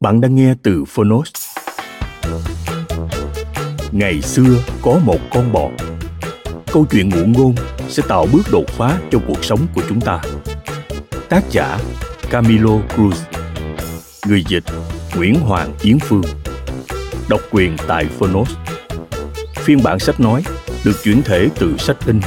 [0.00, 1.28] Bạn đang nghe từ Phonos.
[3.92, 5.68] Ngày xưa có một con bò.
[6.72, 7.54] Câu chuyện ngụ ngôn
[7.88, 10.20] sẽ tạo bước đột phá cho cuộc sống của chúng ta.
[11.28, 11.78] Tác giả
[12.30, 13.12] Camilo Cruz
[14.26, 14.64] Người dịch
[15.16, 16.22] Nguyễn Hoàng Yến Phương
[17.28, 18.50] Độc quyền tại Phonos
[19.54, 20.44] Phiên bản sách nói
[20.84, 22.20] được chuyển thể từ sách in,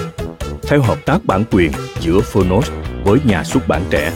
[0.64, 2.72] theo hợp tác bản quyền giữa Phonos
[3.04, 4.12] với nhà xuất bản trẻ.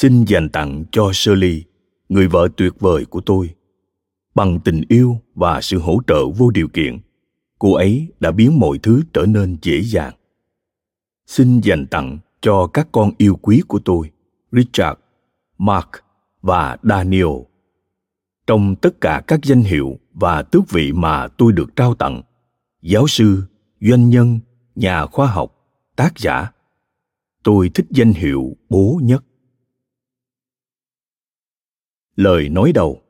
[0.00, 1.64] Xin dành tặng cho Shirley,
[2.08, 3.54] người vợ tuyệt vời của tôi.
[4.34, 6.98] Bằng tình yêu và sự hỗ trợ vô điều kiện,
[7.58, 10.12] cô ấy đã biến mọi thứ trở nên dễ dàng.
[11.26, 14.10] Xin dành tặng cho các con yêu quý của tôi,
[14.52, 15.00] Richard,
[15.58, 15.88] Mark
[16.42, 17.36] và Daniel.
[18.46, 22.22] Trong tất cả các danh hiệu và tước vị mà tôi được trao tặng,
[22.82, 23.42] giáo sư,
[23.80, 24.38] doanh nhân,
[24.74, 25.54] nhà khoa học,
[25.96, 26.50] tác giả,
[27.42, 29.24] tôi thích danh hiệu bố nhất
[32.20, 33.02] lời nói đầu.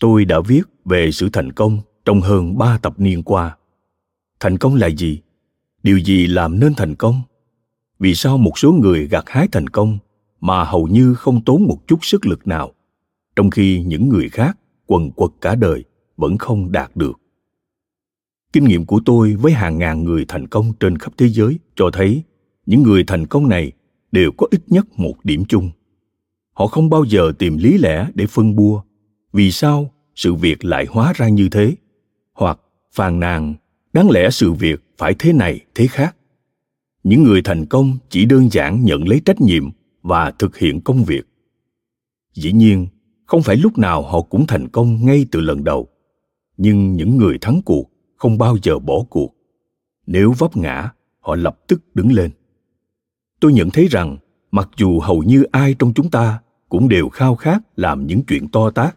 [0.00, 3.56] Tôi đã viết về sự thành công trong hơn ba tập niên qua.
[4.40, 5.20] Thành công là gì?
[5.82, 7.22] Điều gì làm nên thành công?
[7.98, 9.98] Vì sao một số người gặt hái thành công
[10.40, 12.74] mà hầu như không tốn một chút sức lực nào,
[13.36, 15.84] trong khi những người khác quần quật cả đời
[16.16, 17.20] vẫn không đạt được?
[18.52, 21.90] Kinh nghiệm của tôi với hàng ngàn người thành công trên khắp thế giới cho
[21.92, 22.22] thấy
[22.66, 23.72] những người thành công này
[24.12, 25.70] đều có ít nhất một điểm chung
[26.54, 28.82] họ không bao giờ tìm lý lẽ để phân bua.
[29.32, 31.74] Vì sao sự việc lại hóa ra như thế?
[32.32, 32.60] Hoặc
[32.92, 33.54] phàn nàn,
[33.92, 36.16] đáng lẽ sự việc phải thế này, thế khác.
[37.02, 39.70] Những người thành công chỉ đơn giản nhận lấy trách nhiệm
[40.02, 41.22] và thực hiện công việc.
[42.34, 42.86] Dĩ nhiên,
[43.26, 45.88] không phải lúc nào họ cũng thành công ngay từ lần đầu.
[46.56, 49.34] Nhưng những người thắng cuộc không bao giờ bỏ cuộc.
[50.06, 50.90] Nếu vấp ngã,
[51.20, 52.30] họ lập tức đứng lên.
[53.40, 54.16] Tôi nhận thấy rằng,
[54.50, 56.40] mặc dù hầu như ai trong chúng ta
[56.74, 58.96] cũng đều khao khát làm những chuyện to tát.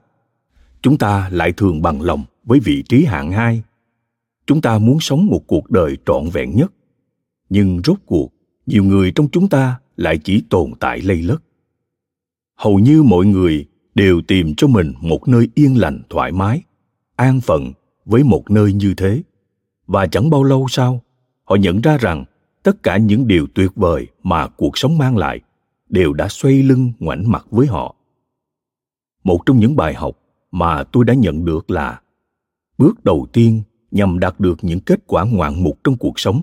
[0.82, 3.64] Chúng ta lại thường bằng lòng với vị trí hạng hai.
[4.48, 6.72] Chúng ta muốn sống một cuộc đời trọn vẹn nhất.
[7.50, 8.34] Nhưng rốt cuộc,
[8.66, 11.44] nhiều người trong chúng ta lại chỉ tồn tại lây lất.
[12.56, 16.62] Hầu như mọi người đều tìm cho mình một nơi yên lành, thoải mái,
[17.16, 17.74] an phận
[18.06, 19.22] với một nơi như thế.
[19.88, 21.04] Và chẳng bao lâu sau,
[21.44, 22.26] họ nhận ra rằng
[22.64, 25.40] tất cả những điều tuyệt vời mà cuộc sống mang lại
[25.90, 27.96] đều đã xoay lưng ngoảnh mặt với họ.
[29.24, 30.20] Một trong những bài học
[30.52, 32.02] mà tôi đã nhận được là,
[32.78, 33.62] bước đầu tiên
[33.92, 36.42] nhằm đạt được những kết quả ngoạn mục trong cuộc sống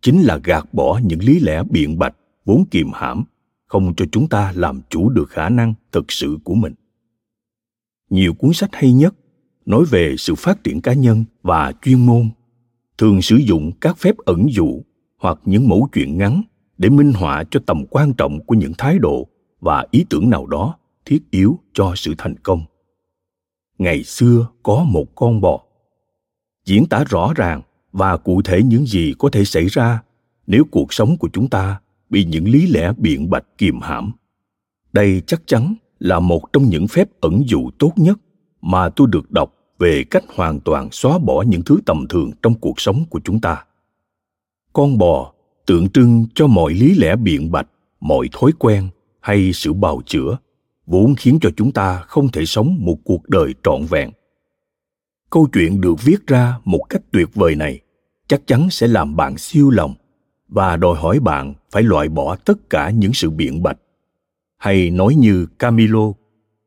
[0.00, 3.24] chính là gạt bỏ những lý lẽ biện bạch vốn kiềm hãm,
[3.66, 6.74] không cho chúng ta làm chủ được khả năng thực sự của mình.
[8.10, 9.14] Nhiều cuốn sách hay nhất
[9.66, 12.30] nói về sự phát triển cá nhân và chuyên môn,
[12.98, 14.82] thường sử dụng các phép ẩn dụ
[15.18, 16.42] hoặc những mẫu chuyện ngắn
[16.78, 19.28] để minh họa cho tầm quan trọng của những thái độ
[19.60, 22.62] và ý tưởng nào đó thiết yếu cho sự thành công.
[23.78, 25.60] Ngày xưa có một con bò.
[26.64, 30.02] Diễn tả rõ ràng và cụ thể những gì có thể xảy ra
[30.46, 31.80] nếu cuộc sống của chúng ta
[32.10, 34.12] bị những lý lẽ biện bạch kiềm hãm.
[34.92, 38.18] Đây chắc chắn là một trong những phép ẩn dụ tốt nhất
[38.62, 42.54] mà tôi được đọc về cách hoàn toàn xóa bỏ những thứ tầm thường trong
[42.54, 43.64] cuộc sống của chúng ta.
[44.72, 45.32] Con bò
[45.68, 47.68] tượng trưng cho mọi lý lẽ biện bạch,
[48.00, 48.88] mọi thói quen
[49.20, 50.38] hay sự bào chữa,
[50.86, 54.10] vốn khiến cho chúng ta không thể sống một cuộc đời trọn vẹn.
[55.30, 57.80] Câu chuyện được viết ra một cách tuyệt vời này
[58.28, 59.94] chắc chắn sẽ làm bạn siêu lòng
[60.48, 63.78] và đòi hỏi bạn phải loại bỏ tất cả những sự biện bạch.
[64.58, 66.12] Hay nói như camilo,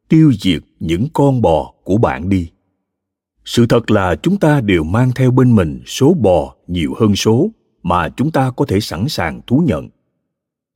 [0.09, 2.49] tiêu diệt những con bò của bạn đi.
[3.45, 7.49] Sự thật là chúng ta đều mang theo bên mình số bò nhiều hơn số
[7.83, 9.89] mà chúng ta có thể sẵn sàng thú nhận.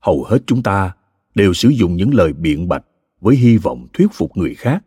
[0.01, 0.91] Hầu hết chúng ta
[1.35, 2.85] đều sử dụng những lời biện bạch
[3.21, 4.83] với hy vọng thuyết phục người khác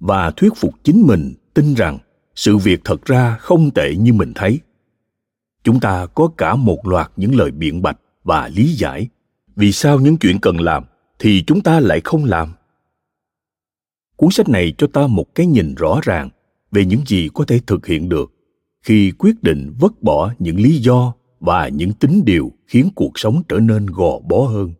[0.00, 1.98] và thuyết phục chính mình tin rằng
[2.34, 4.60] sự việc thật ra không tệ như mình thấy.
[5.64, 9.08] Chúng ta có cả một loạt những lời biện bạch và lý giải.
[9.56, 10.84] Vì sao những chuyện cần làm
[11.18, 12.52] thì chúng ta lại không làm?
[14.16, 16.30] Cuốn sách này cho ta một cái nhìn rõ ràng
[16.72, 18.32] về những gì có thể thực hiện được
[18.82, 23.42] khi quyết định vứt bỏ những lý do và những tính điều khiến cuộc sống
[23.48, 24.72] trở nên gò bó hơn.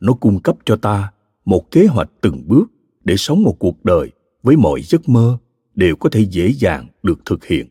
[0.00, 1.12] Nó cung cấp cho ta
[1.44, 2.64] một kế hoạch từng bước
[3.04, 4.10] để sống một cuộc đời
[4.42, 5.38] với mọi giấc mơ
[5.74, 7.66] đều có thể dễ dàng được thực hiện.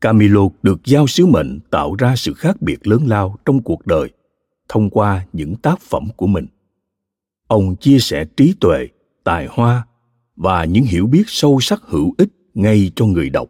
[0.00, 4.10] Camilo được giao sứ mệnh tạo ra sự khác biệt lớn lao trong cuộc đời
[4.68, 6.46] thông qua những tác phẩm của mình.
[7.46, 8.88] Ông chia sẻ trí tuệ,
[9.24, 9.86] tài hoa
[10.36, 13.48] và những hiểu biết sâu sắc hữu ích ngay cho người đọc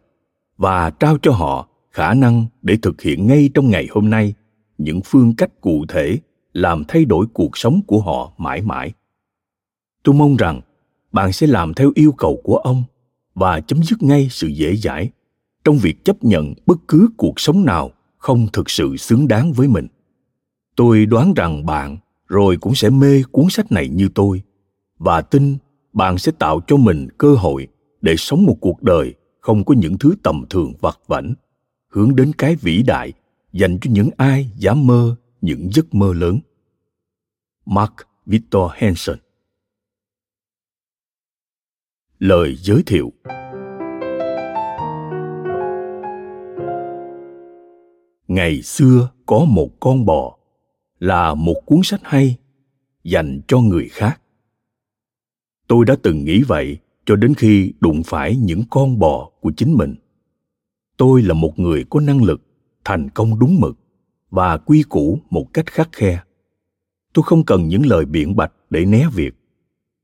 [0.57, 4.33] và trao cho họ khả năng để thực hiện ngay trong ngày hôm nay,
[4.77, 6.19] những phương cách cụ thể
[6.53, 8.93] làm thay đổi cuộc sống của họ mãi mãi.
[10.03, 10.61] Tôi mong rằng
[11.11, 12.83] bạn sẽ làm theo yêu cầu của ông
[13.35, 15.09] và chấm dứt ngay sự dễ dãi
[15.63, 19.67] trong việc chấp nhận bất cứ cuộc sống nào không thực sự xứng đáng với
[19.67, 19.87] mình.
[20.75, 21.97] Tôi đoán rằng bạn
[22.27, 24.41] rồi cũng sẽ mê cuốn sách này như tôi
[24.99, 25.57] và tin
[25.93, 27.67] bạn sẽ tạo cho mình cơ hội
[28.01, 31.33] để sống một cuộc đời không có những thứ tầm thường vặt vãnh
[31.91, 33.13] hướng đến cái vĩ đại,
[33.53, 36.39] dành cho những ai dám mơ, những giấc mơ lớn.
[37.65, 37.93] Mark
[38.25, 39.17] victor hansen.
[42.19, 43.13] Lời giới thiệu.
[48.27, 50.37] Ngày xưa có một con bò,
[50.99, 52.37] là một cuốn sách hay,
[53.03, 54.21] dành cho người khác.
[55.67, 59.73] Tôi đã từng nghĩ vậy cho đến khi đụng phải những con bò của chính
[59.77, 59.95] mình
[61.01, 62.41] tôi là một người có năng lực,
[62.85, 63.77] thành công đúng mực
[64.29, 66.19] và quy củ một cách khắc khe.
[67.13, 69.33] Tôi không cần những lời biện bạch để né việc.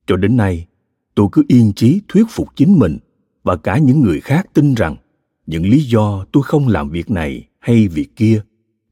[0.07, 0.67] Cho đến nay,
[1.15, 2.97] tôi cứ yên chí thuyết phục chính mình
[3.43, 4.95] và cả những người khác tin rằng
[5.45, 8.41] những lý do tôi không làm việc này hay việc kia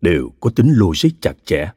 [0.02, 1.72] đều có tính logic chặt chẽ.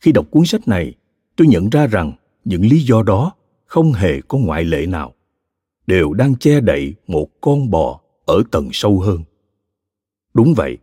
[0.00, 0.94] Khi đọc cuốn sách này,
[1.36, 2.12] tôi nhận ra rằng
[2.44, 3.32] những lý do đó
[3.66, 5.14] không hề có ngoại lệ nào,
[5.86, 9.22] đều đang che đậy một con bò ở tầng sâu hơn.
[10.34, 10.78] Đúng vậy,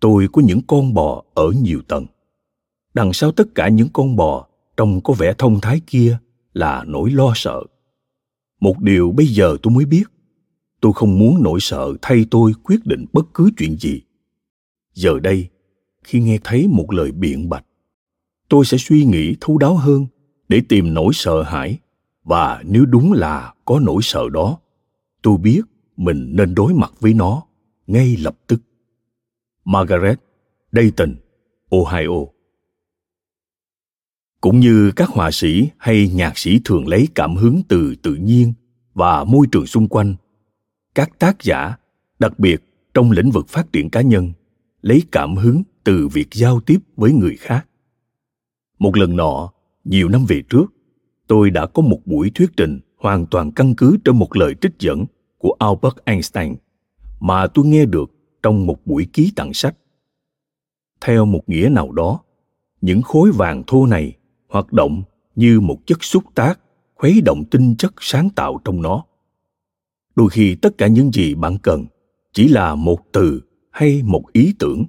[0.00, 2.06] tôi có những con bò ở nhiều tầng.
[2.94, 4.46] Đằng sau tất cả những con bò,
[4.76, 6.18] trông có vẻ thông thái kia
[6.52, 7.62] là nỗi lo sợ.
[8.60, 10.04] Một điều bây giờ tôi mới biết,
[10.80, 14.02] tôi không muốn nỗi sợ thay tôi quyết định bất cứ chuyện gì.
[14.94, 15.48] Giờ đây,
[16.04, 17.64] khi nghe thấy một lời biện bạch,
[18.48, 20.06] tôi sẽ suy nghĩ thấu đáo hơn
[20.48, 21.78] để tìm nỗi sợ hãi.
[22.24, 24.58] Và nếu đúng là có nỗi sợ đó,
[25.22, 25.62] tôi biết
[25.98, 27.42] mình nên đối mặt với nó
[27.86, 28.62] ngay lập tức.
[29.64, 30.20] Margaret,
[30.72, 31.14] dayton,
[31.70, 32.26] ohio.
[34.40, 38.52] Cũng như các họa sĩ hay nhạc sĩ thường lấy cảm hứng từ tự nhiên
[38.94, 40.14] và môi trường xung quanh,
[40.94, 41.76] các tác giả,
[42.18, 42.62] đặc biệt
[42.94, 44.32] trong lĩnh vực phát triển cá nhân,
[44.82, 47.66] lấy cảm hứng từ việc giao tiếp với người khác.
[48.78, 49.52] Một lần nọ,
[49.84, 50.66] nhiều năm về trước,
[51.26, 54.72] tôi đã có một buổi thuyết trình hoàn toàn căn cứ trên một lời trích
[54.78, 55.06] dẫn
[55.38, 56.56] của albert einstein
[57.20, 58.10] mà tôi nghe được
[58.42, 59.76] trong một buổi ký tặng sách.
[61.00, 62.20] Theo một nghĩa nào đó,
[62.80, 64.16] những khối vàng thô này
[64.48, 65.02] hoạt động
[65.36, 66.60] như một chất xúc tác
[66.94, 69.04] khuấy động tinh chất sáng tạo trong nó.
[70.16, 71.86] Đôi khi tất cả những gì bạn cần
[72.32, 73.40] chỉ là một từ
[73.70, 74.84] hay một ý tưởng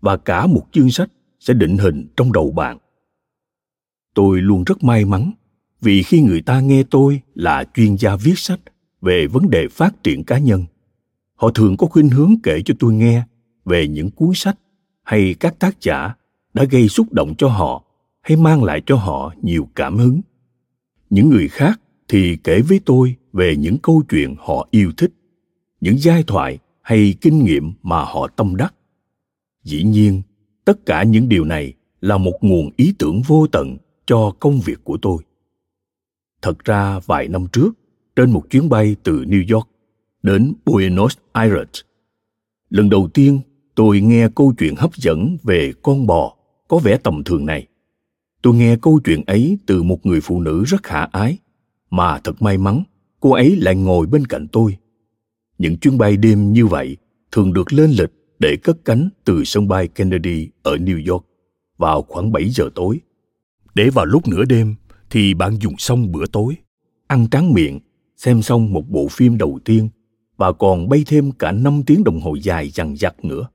[0.00, 2.78] và cả một chương sách sẽ định hình trong đầu bạn.
[4.14, 5.32] Tôi luôn rất may mắn
[5.80, 8.60] vì khi người ta nghe tôi là chuyên gia viết sách
[9.00, 10.64] về vấn đề phát triển cá nhân.
[11.34, 13.22] Họ thường có khuynh hướng kể cho tôi nghe
[13.64, 14.58] về những cuốn sách
[15.02, 16.14] hay các tác giả
[16.54, 17.84] đã gây xúc động cho họ
[18.22, 20.20] hay mang lại cho họ nhiều cảm hứng.
[21.10, 25.12] Những người khác thì kể với tôi về những câu chuyện họ yêu thích,
[25.80, 28.74] những giai thoại hay kinh nghiệm mà họ tâm đắc.
[29.64, 30.22] Dĩ nhiên,
[30.64, 33.76] tất cả những điều này là một nguồn ý tưởng vô tận
[34.06, 35.22] cho công việc của tôi.
[36.42, 37.70] Thật ra, vài năm trước
[38.16, 39.68] trên một chuyến bay từ new york
[40.22, 41.80] đến buenos aires.
[42.70, 43.40] Lần đầu tiên
[43.74, 46.36] tôi nghe câu chuyện hấp dẫn về con bò
[46.68, 47.66] có vẻ tầm thường này.
[48.42, 51.38] Tôi nghe câu chuyện ấy từ một người phụ nữ rất khả ái
[51.90, 52.82] mà thật may mắn
[53.20, 54.76] cô ấy lại ngồi bên cạnh tôi.
[55.58, 56.96] Những chuyến bay đêm như vậy
[57.32, 61.26] thường được lên lịch để cất cánh từ sân bay Kennedy ở New York
[61.78, 63.00] vào khoảng 7 giờ tối.
[63.74, 64.74] Để vào lúc nửa đêm
[65.10, 66.56] thì bạn dùng xong bữa tối,
[67.06, 67.80] ăn tráng miệng,
[68.20, 69.88] xem xong một bộ phim đầu tiên
[70.36, 73.48] và còn bay thêm cả 5 tiếng đồng hồ dài dằng dặc nữa.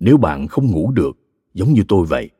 [0.00, 1.18] Nếu bạn không ngủ được,
[1.54, 2.30] giống như tôi vậy,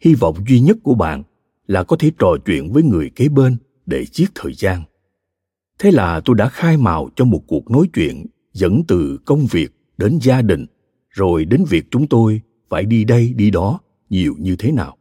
[0.00, 1.22] hy vọng duy nhất của bạn
[1.66, 4.82] là có thể trò chuyện với người kế bên để giết thời gian.
[5.78, 9.68] Thế là tôi đã khai mào cho một cuộc nói chuyện dẫn từ công việc
[9.98, 10.66] đến gia đình,
[11.10, 14.96] rồi đến việc chúng tôi phải đi đây đi đó nhiều như thế nào.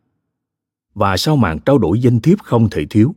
[0.93, 3.15] Và sau màn trao đổi danh thiếp không thể thiếu,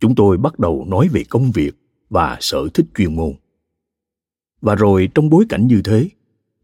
[0.00, 1.76] chúng tôi bắt đầu nói về công việc
[2.10, 3.32] và sở thích chuyên môn.
[4.60, 6.08] Và rồi trong bối cảnh như thế,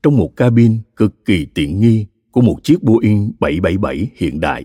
[0.02, 4.64] trong một cabin cực kỳ tiện nghi của một chiếc Boeing 777 hiện đại,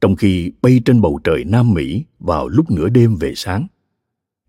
[0.00, 3.66] trong khi bay trên bầu trời Nam Mỹ vào lúc nửa đêm về sáng.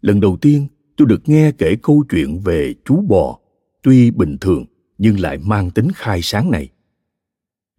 [0.02, 3.40] Lần đầu tiên tôi được nghe kể câu chuyện về chú bò,
[3.84, 4.66] tuy bình thường
[4.98, 6.70] nhưng lại mang tính khai sáng này.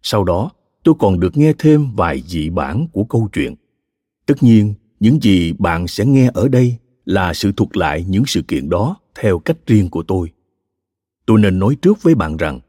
[0.01, 0.51] Sau đó,
[0.83, 3.55] tôi còn được nghe thêm vài dị bản của câu chuyện.
[4.25, 6.75] Tất nhiên, những gì bạn sẽ nghe ở đây
[7.05, 10.31] là sự thuật lại những sự kiện đó theo cách riêng của tôi.
[11.25, 12.59] Tôi nên nói trước với bạn rằng,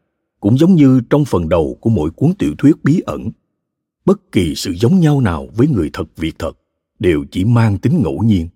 [0.40, 3.30] cũng giống như trong phần đầu của mỗi cuốn tiểu thuyết bí ẩn,
[4.04, 6.52] bất kỳ sự giống nhau nào với người thật việc thật
[6.98, 8.48] đều chỉ mang tính ngẫu nhiên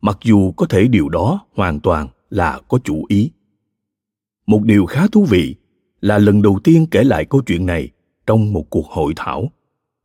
[0.00, 3.30] mặc dù có thể điều đó hoàn toàn là có chủ ý.
[4.46, 5.54] Một điều khá thú vị
[6.00, 7.90] là lần đầu tiên kể lại câu chuyện này
[8.26, 9.52] trong một cuộc hội thảo.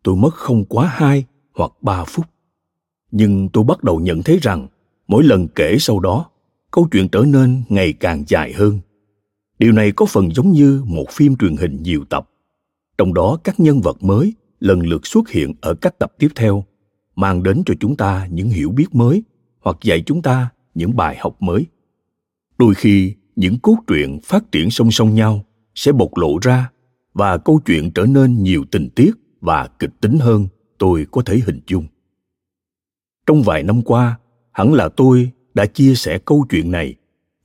[0.03, 2.25] Tôi mất không quá hai hoặc ba phút
[3.15, 4.67] nhưng tôi bắt đầu nhận thấy rằng,
[5.07, 6.29] mỗi lần kể sau đó,
[6.71, 8.79] câu chuyện trở nên ngày càng dài hơn.
[9.59, 12.29] Điều này có phần giống như một phim truyền hình nhiều tập.
[12.97, 16.63] Trong đó, các nhân vật mới lần lượt xuất hiện ở các tập tiếp theo,
[17.15, 19.23] mang đến cho chúng ta những hiểu biết mới
[19.61, 21.65] hoặc dạy chúng ta những bài học mới.
[22.57, 26.71] Đôi khi, những cốt truyện phát triển song song nhau sẽ bộc lộ ra
[27.13, 31.39] và câu chuyện trở nên nhiều tình tiết và kịch tính hơn, tôi có thể
[31.45, 31.85] hình dung
[33.27, 34.19] trong vài năm qua
[34.51, 36.95] hẳn là tôi đã chia sẻ câu chuyện này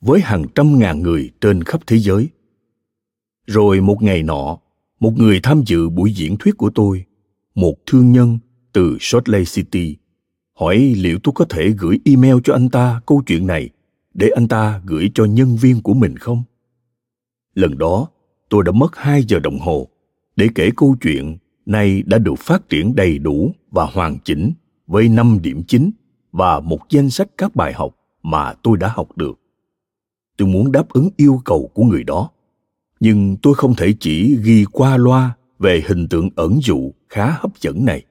[0.00, 2.28] với hàng trăm ngàn người trên khắp thế giới
[3.46, 4.58] rồi một ngày nọ
[5.00, 7.04] một người tham dự buổi diễn thuyết của tôi
[7.54, 8.38] một thương nhân
[8.72, 9.96] từ Salt Lake City
[10.54, 13.70] hỏi liệu tôi có thể gửi email cho anh ta câu chuyện này
[14.14, 16.42] để anh ta gửi cho nhân viên của mình không?
[17.54, 18.08] Lần đó,
[18.48, 19.88] tôi đã mất 2 giờ đồng hồ
[20.36, 24.52] để kể câu chuyện này đã được phát triển đầy đủ và hoàn chỉnh
[24.88, 25.90] với 5 điểm chính
[26.32, 29.40] và một danh sách các bài học mà tôi đã học được.
[30.36, 32.30] Tôi muốn đáp ứng yêu cầu của người đó,
[33.00, 37.60] nhưng tôi không thể chỉ ghi qua loa về hình tượng ẩn dụ khá hấp
[37.60, 38.04] dẫn này.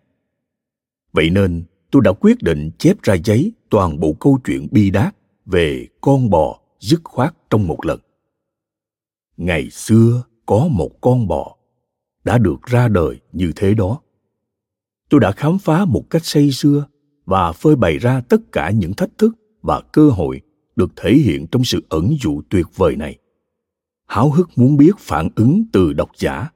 [1.11, 5.15] Vậy nên, tôi đã quyết định chép ra giấy toàn bộ câu chuyện bi đát
[5.45, 7.99] về con bò dứt khoát trong một lần.
[9.37, 11.55] Ngày xưa có một con bò
[12.23, 13.99] đã được ra đời như thế đó.
[15.09, 16.85] Tôi đã khám phá một cách say sưa
[17.25, 20.41] và phơi bày ra tất cả những thách thức và cơ hội
[20.75, 23.17] được thể hiện trong sự ẩn dụ tuyệt vời này.
[24.05, 26.49] Háo hức muốn biết phản ứng từ độc giả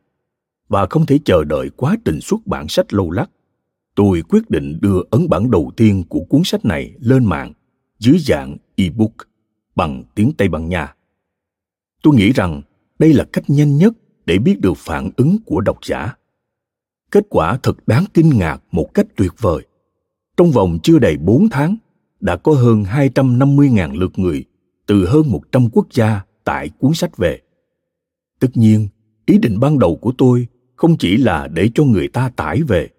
[0.69, 3.29] và không thể chờ đợi quá trình xuất bản sách lâu lắc,
[3.95, 7.53] tôi quyết định đưa ấn bản đầu tiên của cuốn sách này lên mạng
[7.99, 9.11] dưới dạng ebook
[9.75, 10.95] bằng tiếng Tây Ban Nha.
[12.03, 12.61] Tôi nghĩ rằng
[12.99, 13.93] đây là cách nhanh nhất
[14.25, 16.15] để biết được phản ứng của độc giả.
[17.11, 19.67] Kết quả thật đáng kinh ngạc một cách tuyệt vời.
[20.37, 21.75] Trong vòng chưa đầy 4 tháng,
[22.19, 24.45] đã có hơn 250.000 lượt người
[24.85, 27.39] từ hơn 100 quốc gia tải cuốn sách về.
[28.39, 28.87] Tất nhiên,
[29.25, 32.89] ý định ban đầu của tôi không chỉ là để cho người ta tải về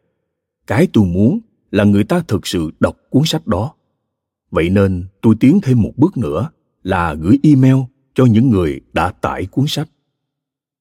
[0.66, 1.40] cái tôi muốn
[1.70, 3.74] là người ta thực sự đọc cuốn sách đó
[4.50, 6.50] vậy nên tôi tiến thêm một bước nữa
[6.82, 7.76] là gửi email
[8.14, 9.88] cho những người đã tải cuốn sách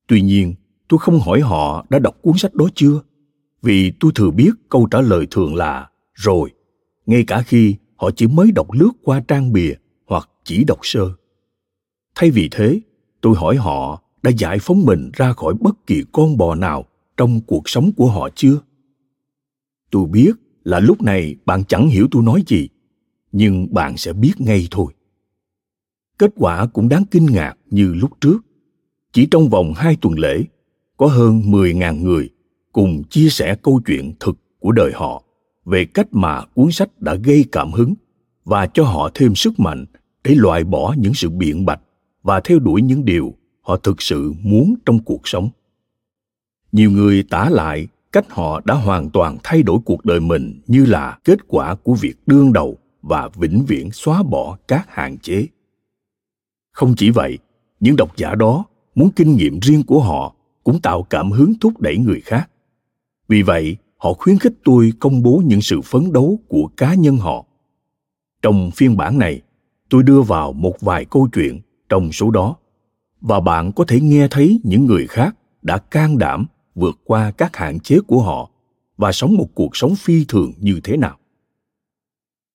[0.07, 0.53] tuy nhiên
[0.87, 3.01] tôi không hỏi họ đã đọc cuốn sách đó chưa
[3.61, 6.51] vì tôi thừa biết câu trả lời thường là rồi,
[7.05, 9.73] ngay cả khi họ chỉ mới đọc lướt qua trang bìa
[10.07, 11.09] hoặc chỉ đọc sơ.
[12.15, 12.81] Thay vì thế,
[13.21, 16.85] tôi hỏi họ đã giải phóng mình ra khỏi bất kỳ con bò nào
[17.17, 18.59] trong cuộc sống của họ chưa?
[19.91, 20.31] Tôi biết
[20.63, 22.69] là lúc này bạn chẳng hiểu tôi nói gì,
[23.31, 24.93] nhưng bạn sẽ biết ngay thôi.
[26.17, 28.37] Kết quả cũng đáng kinh ngạc như lúc trước.
[29.13, 30.43] Chỉ trong vòng hai tuần lễ,
[30.97, 32.29] có hơn 10.000 người
[32.71, 35.23] cùng chia sẻ câu chuyện thực của đời họ
[35.65, 37.93] về cách mà cuốn sách đã gây cảm hứng
[38.45, 39.85] và cho họ thêm sức mạnh
[40.23, 41.81] để loại bỏ những sự biện bạch
[42.23, 45.49] và theo đuổi những điều họ thực sự muốn trong cuộc sống.
[46.71, 50.85] Nhiều người tả lại cách họ đã hoàn toàn thay đổi cuộc đời mình như
[50.85, 55.47] là kết quả của việc đương đầu và vĩnh viễn xóa bỏ các hạn chế.
[56.71, 57.37] Không chỉ vậy,
[57.79, 61.81] những độc giả đó muốn kinh nghiệm riêng của họ cũng tạo cảm hứng thúc
[61.81, 62.50] đẩy người khác
[63.31, 67.17] vì vậy, họ khuyến khích tôi công bố những sự phấn đấu của cá nhân
[67.17, 67.45] họ.
[68.41, 69.41] Trong phiên bản này,
[69.89, 71.59] tôi đưa vào một vài câu chuyện
[71.89, 72.55] trong số đó,
[73.21, 76.45] và bạn có thể nghe thấy những người khác đã can đảm
[76.75, 78.49] vượt qua các hạn chế của họ
[78.97, 81.17] và sống một cuộc sống phi thường như thế nào.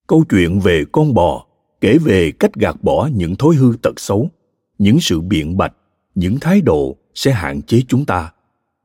[0.06, 1.47] Câu chuyện về con bò
[1.80, 4.30] kể về cách gạt bỏ những thói hư tật xấu,
[4.78, 5.73] những sự biện bạch,
[6.14, 8.33] những thái độ sẽ hạn chế chúng ta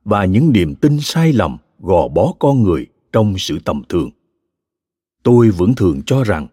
[0.04, 4.10] và những niềm tin sai lầm gò bó con người trong sự tầm thường.
[5.22, 6.46] Tôi vẫn thường cho rằng,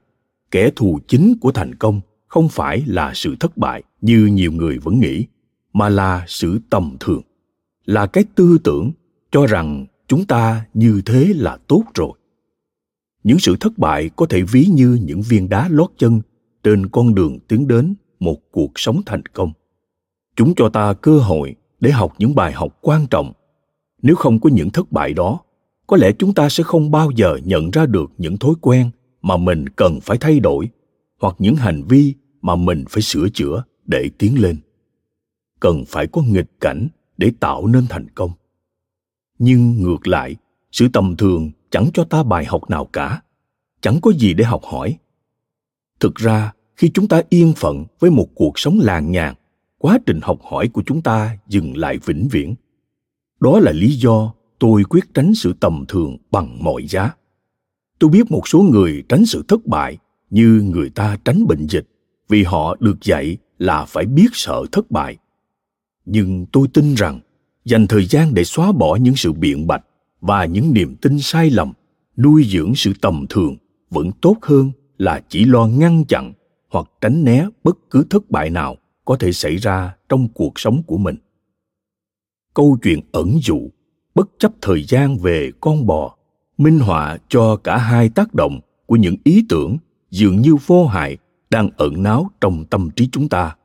[0.52, 4.78] kẻ thù chính của thành công không phải là sự thất bại như nhiều người
[4.78, 5.26] vẫn nghĩ,
[5.74, 7.22] mà là sự tầm thường.
[7.86, 8.92] Là cái tư tưởng
[9.32, 12.12] cho rằng chúng ta như thế là tốt rồi.
[13.24, 16.22] Những sự thất bại có thể ví như những viên đá lót chân
[16.64, 19.52] trên con đường tiến đến một cuộc sống thành công.
[20.36, 23.34] Chúng cho ta cơ hội để học những bài học quan trọng
[24.02, 25.40] nếu không có những thất bại đó,
[25.88, 28.90] có lẽ chúng ta sẽ không bao giờ nhận ra được những thói quen
[29.22, 30.70] mà mình cần phải thay đổi
[31.20, 34.58] hoặc những hành vi mà mình phải sửa chữa để tiến lên.
[35.60, 36.88] Cần phải có nghịch cảnh
[37.18, 38.32] để tạo nên thành công.
[39.40, 40.36] Nhưng ngược lại,
[40.72, 43.22] sự tầm thường chẳng cho ta bài học nào cả.
[43.82, 44.98] Chẳng có gì để học hỏi.
[46.00, 49.36] Thực ra, khi chúng ta yên phận với một cuộc sống làng nhàn
[49.78, 52.56] quá trình học hỏi của chúng ta dừng lại vĩnh viễn
[53.40, 57.12] đó là lý do tôi quyết tránh sự tầm thường bằng mọi giá.
[58.00, 59.98] Tôi biết một số người tránh sự thất bại
[60.30, 61.88] như người ta tránh bệnh dịch
[62.30, 65.18] vì họ được dạy là phải biết sợ thất bại.
[66.06, 67.20] Nhưng tôi tin rằng
[67.66, 69.86] dành thời gian để xóa bỏ những sự biện bạch
[70.22, 71.74] và những niềm tin sai lầm,
[72.18, 73.58] nuôi dưỡng sự tầm thường
[73.90, 76.34] vẫn tốt hơn là chỉ lo ngăn chặn
[76.70, 80.84] hoặc tránh né bất cứ thất bại nào có thể xảy ra trong cuộc sống
[80.88, 81.16] của mình
[82.60, 83.70] câu chuyện ẩn dụ,
[84.16, 86.16] bất chấp thời gian về con bò,
[86.58, 89.78] minh họa cho cả hai tác động của những ý tưởng
[90.12, 91.18] dường như vô hại
[91.50, 93.56] đang ẩn náu trong tâm trí chúng ta,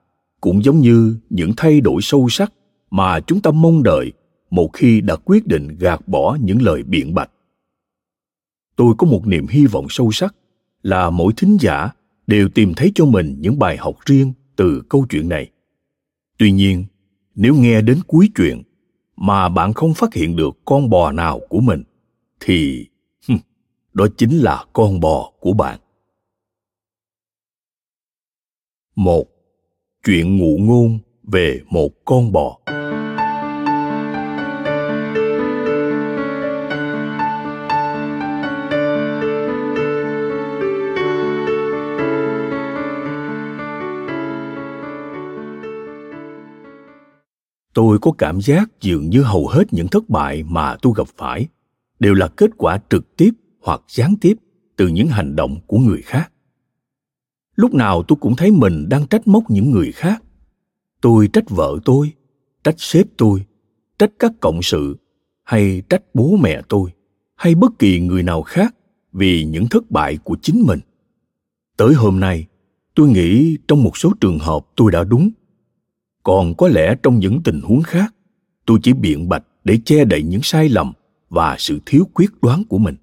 [0.40, 2.52] cũng giống như những thay đổi sâu sắc
[2.90, 4.12] mà chúng ta mong đợi
[4.50, 7.30] một khi đã quyết định gạt bỏ những lời biện bạch.
[8.76, 10.35] Tôi có một niềm hy vọng sâu sắc
[10.83, 11.90] là mỗi thính giả
[12.26, 15.50] đều tìm thấy cho mình những bài học riêng từ câu chuyện này.
[16.38, 16.85] Tuy nhiên,
[17.35, 18.62] nếu nghe đến cuối chuyện
[19.16, 21.83] mà bạn không phát hiện được con bò nào của mình,
[22.40, 22.87] thì
[23.92, 25.79] đó chính là con bò của bạn.
[28.96, 29.24] Một,
[30.07, 32.59] chuyện ngụ ngôn về một con bò.
[47.74, 51.46] Tôi có cảm giác dường như hầu hết những thất bại mà tôi gặp phải
[52.00, 53.30] đều là kết quả trực tiếp
[53.62, 54.34] hoặc gián tiếp
[54.76, 56.32] từ những hành động của người khác.
[57.54, 60.22] Lúc nào tôi cũng thấy mình đang trách móc những người khác.
[61.00, 62.12] Tôi trách vợ tôi,
[62.64, 63.44] trách sếp tôi,
[63.98, 64.96] trách các cộng sự
[65.44, 66.90] hay trách bố mẹ tôi
[67.37, 68.74] hay bất kỳ người nào khác
[69.12, 70.80] vì những thất bại của chính mình.
[71.76, 72.46] Tới hôm nay,
[72.94, 75.30] tôi nghĩ trong một số trường hợp tôi đã đúng
[76.24, 78.14] còn có lẽ trong những tình huống khác,
[78.66, 80.92] tôi chỉ biện bạch để che đậy những sai lầm
[81.28, 82.96] và sự thiếu quyết đoán của mình.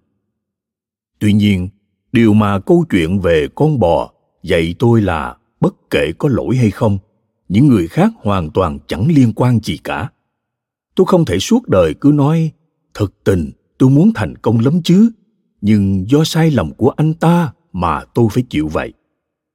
[1.19, 1.69] Tuy nhiên,
[2.11, 4.11] điều mà câu chuyện về con bò
[4.43, 6.97] dạy tôi là bất kể có lỗi hay không,
[7.49, 10.09] những người khác hoàn toàn chẳng liên quan gì cả.
[10.95, 12.51] Tôi không thể suốt đời cứ nói
[12.93, 15.11] thực tình, tôi muốn thành công lắm chứ,
[15.61, 18.93] nhưng do sai lầm của anh ta mà tôi phải chịu vậy.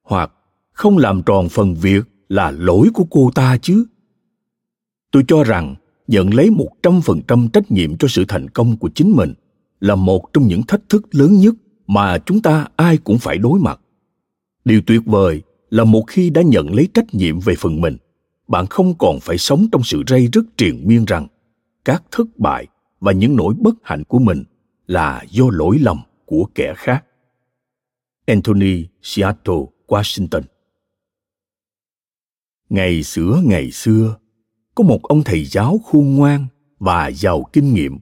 [0.03, 0.33] Hoặc,
[0.73, 3.87] không làm tròn phần việc là lỗi của cô ta chứ?
[5.13, 5.75] Tôi cho rằng
[6.07, 9.35] nhận lấy một trăm phần trăm trách nhiệm cho sự thành công của chính mình
[9.81, 11.55] là một trong những thách thức lớn nhất
[11.87, 13.81] mà chúng ta ai cũng phải đối mặt.
[14.65, 17.97] Điều tuyệt vời là một khi đã nhận lấy trách nhiệm về phần mình,
[18.49, 21.27] bạn không còn phải sống trong sự rây rứt triền miên rằng
[21.85, 22.67] các thất bại
[23.01, 24.45] và những nỗi bất hạnh của mình
[24.87, 27.05] là do lỗi lầm của kẻ khác.
[28.27, 30.43] Anthony seattle, washington
[32.69, 34.17] ngày xưa ngày xưa,
[34.75, 36.47] có một ông thầy giáo khôn ngoan
[36.79, 37.99] và giàu kinh nghiệm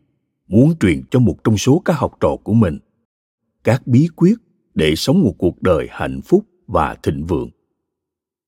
[0.48, 2.78] muốn truyền cho một trong số các học trò của mình
[3.64, 4.34] các bí quyết
[4.74, 7.50] để sống một cuộc đời hạnh phúc và thịnh vượng.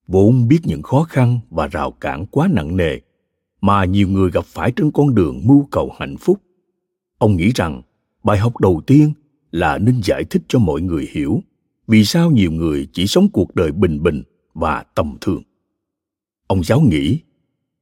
[0.06, 2.98] Vốn biết những khó khăn và rào cản quá nặng nề
[3.60, 6.40] mà nhiều người gặp phải trên con đường mưu cầu hạnh phúc,
[7.18, 7.82] ông nghĩ rằng
[8.22, 9.12] bài học đầu tiên
[9.50, 11.40] là nên giải thích cho mọi người hiểu
[11.86, 14.22] vì sao nhiều người chỉ sống cuộc đời bình bình
[14.54, 15.42] và tầm thường
[16.46, 17.18] ông giáo nghĩ,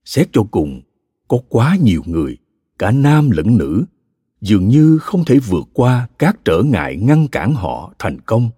[0.04, 0.82] xét cho cùng,
[1.28, 2.38] có quá nhiều người,
[2.78, 3.84] cả nam lẫn nữ,
[4.40, 8.50] dường như không thể vượt qua các trở ngại ngăn cản họ thành công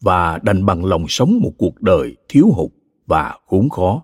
[0.00, 2.70] và đành bằng lòng sống một cuộc đời thiếu hụt
[3.06, 4.02] và khốn khó.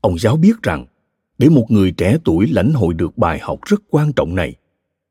[0.00, 0.86] Ông giáo biết rằng,
[1.38, 4.54] để một người trẻ tuổi lãnh hội được bài học rất quan trọng này,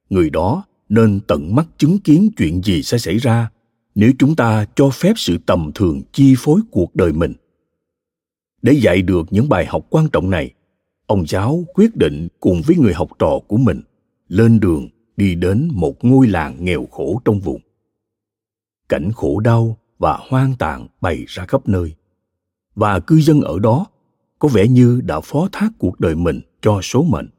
[0.09, 3.49] người đó nên tận mắt chứng kiến chuyện gì sẽ xảy ra
[3.95, 7.33] nếu chúng ta cho phép sự tầm thường chi phối cuộc đời mình
[8.63, 10.53] để dạy được những bài học quan trọng này,
[11.05, 13.81] ông giáo quyết định cùng với người học trò của mình
[14.27, 17.61] lên đường đi đến một ngôi làng nghèo khổ trong vùng.
[18.89, 21.95] Cảnh khổ đau và hoang tàn bày ra khắp nơi.
[22.75, 23.85] Và cư dân ở đó
[24.39, 27.29] có vẻ như đã phó thác cuộc đời mình cho số mệnh.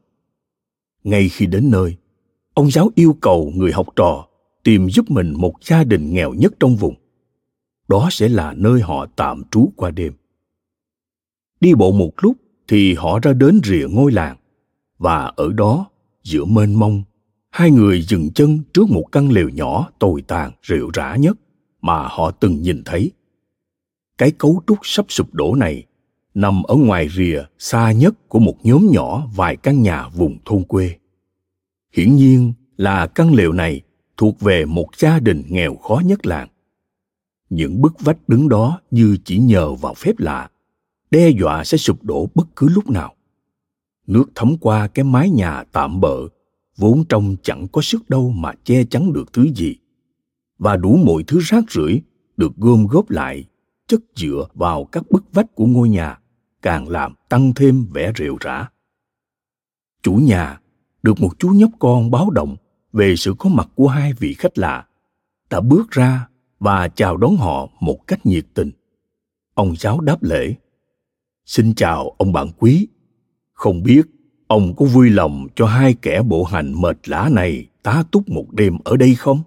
[1.03, 1.97] Ngay khi đến nơi,
[2.53, 4.27] ông giáo yêu cầu người học trò
[4.63, 6.95] tìm giúp mình một gia đình nghèo nhất trong vùng.
[7.87, 10.13] Đó sẽ là nơi họ tạm trú qua đêm
[11.65, 14.37] đi bộ một lúc thì họ ra đến rìa ngôi làng.
[14.97, 15.85] Và ở đó,
[16.23, 17.03] giữa mênh mông,
[17.49, 21.37] hai người dừng chân trước một căn lều nhỏ tồi tàn rệu rã nhất
[21.81, 23.11] mà họ từng nhìn thấy.
[24.17, 25.83] Cái cấu trúc sắp sụp đổ này
[26.33, 30.63] nằm ở ngoài rìa xa nhất của một nhóm nhỏ vài căn nhà vùng thôn
[30.63, 30.95] quê.
[31.93, 33.81] Hiển nhiên là căn lều này
[34.17, 36.47] thuộc về một gia đình nghèo khó nhất làng.
[37.49, 40.49] Những bức vách đứng đó như chỉ nhờ vào phép lạ
[41.15, 43.15] đe dọa sẽ sụp đổ bất cứ lúc nào.
[44.07, 46.17] Nước thấm qua cái mái nhà tạm bợ,
[46.77, 49.75] vốn trong chẳng có sức đâu mà che chắn được thứ gì.
[50.57, 52.01] Và đủ mọi thứ rác rưởi
[52.37, 53.45] được gom góp lại,
[53.87, 56.19] chất dựa vào các bức vách của ngôi nhà,
[56.61, 58.69] càng làm tăng thêm vẻ rệu rã.
[60.03, 60.59] Chủ nhà
[61.03, 62.55] được một chú nhóc con báo động
[62.93, 64.87] về sự có mặt của hai vị khách lạ,
[65.49, 66.27] đã bước ra
[66.59, 68.71] và chào đón họ một cách nhiệt tình.
[69.53, 70.55] Ông giáo đáp lễ
[71.45, 72.87] xin chào ông bạn quý.
[73.53, 74.01] Không biết
[74.47, 78.51] ông có vui lòng cho hai kẻ bộ hành mệt lã này tá túc một
[78.51, 79.41] đêm ở đây không?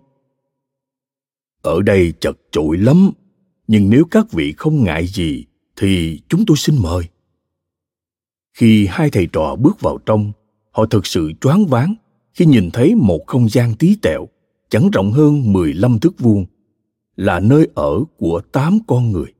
[1.63, 3.11] Ở đây chật chội lắm
[3.67, 5.45] nhưng nếu các vị không ngại gì
[5.77, 7.05] thì chúng tôi xin mời.
[8.55, 10.33] Khi hai thầy trò bước vào trong
[10.71, 11.95] họ thực sự choáng váng
[12.35, 14.29] khi nhìn thấy một không gian tí tẹo
[14.69, 16.47] chẳng rộng hơn 15 thước vuông
[17.17, 19.33] là nơi ở của tám con người.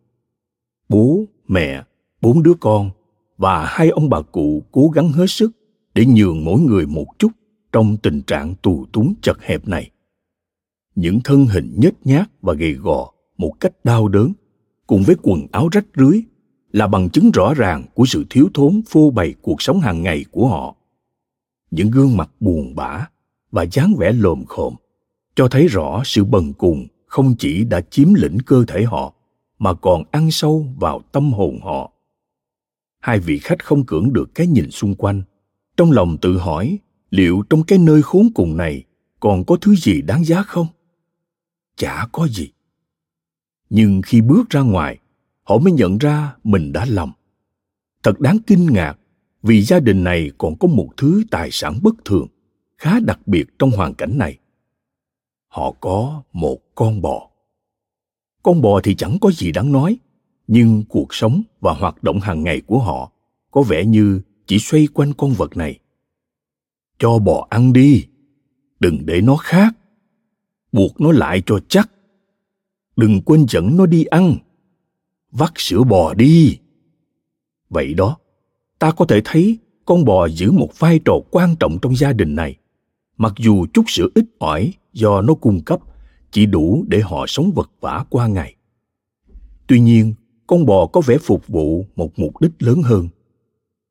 [0.89, 1.83] Bố, mẹ,
[2.21, 2.91] bốn đứa con
[3.37, 5.51] và hai ông bà cụ cố gắng hết sức
[5.95, 7.33] để nhường mỗi người một chút
[7.73, 9.91] trong tình trạng tù túng chật hẹp này.
[10.95, 14.33] Những thân hình nhếch nhác và gầy gò một cách đau đớn,
[14.87, 16.21] cùng với quần áo rách rưới,
[16.73, 20.25] là bằng chứng rõ ràng của sự thiếu thốn phô bày cuộc sống hàng ngày
[20.31, 20.75] của họ
[21.71, 23.07] những gương mặt buồn bã
[23.51, 24.75] và dáng vẻ lồm khồm
[25.35, 29.15] cho thấy rõ sự bần cùng không chỉ đã chiếm lĩnh cơ thể họ,
[29.59, 31.93] mà còn ăn sâu vào tâm hồn họ
[33.01, 35.23] hai vị khách không cưỡng được cái nhìn xung quanh.
[35.77, 36.79] Trong lòng tự hỏi,
[37.11, 38.85] liệu trong cái nơi khốn cùng này
[39.21, 40.67] còn có thứ gì đáng giá không?
[41.77, 42.53] Chả có gì.
[43.71, 44.99] Nhưng khi bước ra ngoài,
[45.43, 47.13] họ mới nhận ra mình đã lầm.
[48.03, 48.95] Thật đáng kinh ngạc,
[49.43, 52.27] vì gia đình này còn có một thứ tài sản bất thường,
[52.79, 54.39] khá đặc biệt trong hoàn cảnh này.
[55.49, 57.31] Họ có một con bò.
[58.43, 59.99] Con bò thì chẳng có gì đáng nói
[60.49, 63.13] nhưng cuộc sống và hoạt động hàng ngày của họ
[63.51, 65.79] có vẻ như chỉ xoay quanh con vật này.
[66.99, 68.05] Cho bò ăn đi,
[68.81, 69.77] đừng để nó khác.
[70.73, 71.91] Buộc nó lại cho chắc.
[72.97, 74.37] Đừng quên dẫn nó đi ăn.
[75.31, 76.59] Vắt sữa bò đi.
[77.71, 78.17] Vậy đó,
[78.79, 82.35] ta có thể thấy con bò giữ một vai trò quan trọng trong gia đình
[82.35, 82.57] này.
[83.17, 85.81] Mặc dù chút sữa ít ỏi do nó cung cấp
[86.31, 88.55] chỉ đủ để họ sống vật vã qua ngày.
[89.67, 90.15] Tuy nhiên
[90.49, 93.09] con bò có vẻ phục vụ một mục đích lớn hơn.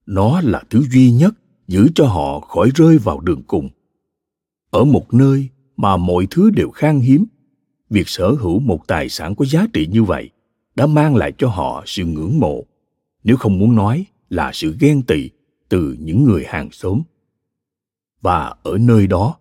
[0.06, 1.34] Nó là thứ duy nhất
[1.67, 3.70] giữ cho họ khỏi rơi vào đường cùng.
[4.70, 7.26] Ở một nơi mà mọi thứ đều khan hiếm,
[7.89, 10.30] việc sở hữu một tài sản có giá trị như vậy
[10.76, 12.63] đã mang lại cho họ sự ngưỡng mộ,
[13.24, 15.30] nếu không muốn nói là sự ghen tị
[15.70, 17.02] từ những người hàng xóm.
[18.22, 19.36] Và ở nơi đó,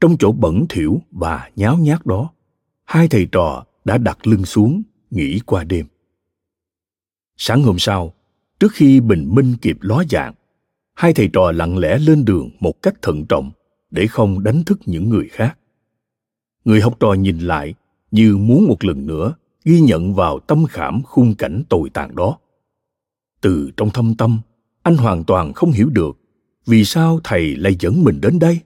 [0.00, 2.30] trong chỗ bẩn thỉu và nháo nhác đó,
[2.84, 5.86] hai thầy trò đã đặt lưng xuống nghỉ qua đêm
[7.38, 8.14] sáng hôm sau,
[8.60, 10.34] trước khi bình minh kịp ló dạng,
[10.94, 13.50] hai thầy trò lặng lẽ lên đường một cách thận trọng
[13.90, 15.58] để không đánh thức những người khác.
[16.64, 17.74] Người học trò nhìn lại
[18.10, 22.38] như muốn một lần nữa ghi nhận vào tâm khảm khung cảnh tồi tàn đó.
[23.40, 24.40] Từ trong thâm tâm,
[24.82, 26.18] anh hoàn toàn không hiểu được
[26.66, 28.60] vì sao thầy lại dẫn mình đến đây.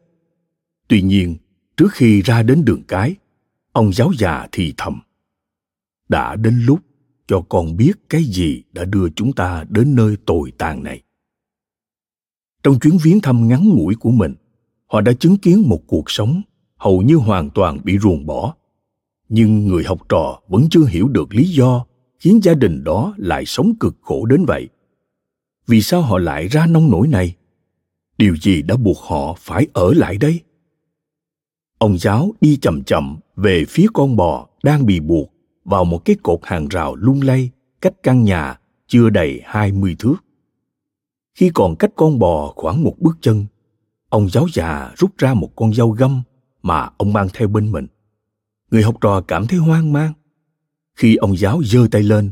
[0.89, 1.37] Tuy nhiên,
[1.77, 3.15] trước khi ra đến đường cái,
[3.73, 5.01] ông giáo già thì thầm,
[6.09, 6.81] đã đến lúc
[7.27, 11.03] cho con biết cái gì đã đưa chúng ta đến nơi tồi tàn này.
[12.63, 14.35] Trong chuyến viếng thăm ngắn ngủi của mình,
[14.87, 16.43] họ đã chứng kiến một cuộc sống
[16.77, 18.55] hầu như hoàn toàn bị ruồng bỏ.
[19.29, 21.87] Nhưng người học trò vẫn chưa hiểu được lý do
[22.19, 24.69] khiến gia đình đó lại sống cực khổ đến vậy.
[25.67, 27.37] Vì sao họ lại ra nông nổi này?
[28.19, 30.41] Điều gì đã buộc họ phải ở lại đây?
[31.79, 35.32] Ông giáo đi chậm chậm về phía con bò đang bị buộc
[35.65, 39.97] vào một cái cột hàng rào lung lay cách căn nhà chưa đầy hai mươi
[39.99, 40.17] thước.
[41.35, 43.47] Khi còn cách con bò khoảng một bước chân,
[44.09, 46.23] ông giáo già rút ra một con dao găm
[46.63, 47.87] mà ông mang theo bên mình.
[48.71, 50.13] Người học trò cảm thấy hoang mang.
[50.95, 52.31] Khi ông giáo giơ tay lên,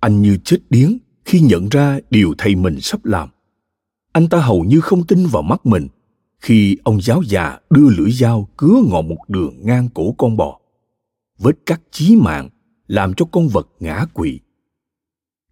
[0.00, 3.28] anh như chết điếng khi nhận ra điều thầy mình sắp làm.
[4.12, 5.88] Anh ta hầu như không tin vào mắt mình
[6.40, 10.60] khi ông giáo già đưa lưỡi dao cứa ngọn một đường ngang cổ con bò.
[11.38, 12.48] Vết cắt chí mạng
[12.90, 14.38] làm cho con vật ngã quỵ.